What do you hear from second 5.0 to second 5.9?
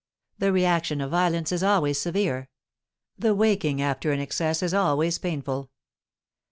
painful.